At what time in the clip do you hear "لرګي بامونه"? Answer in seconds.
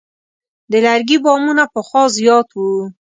0.85-1.63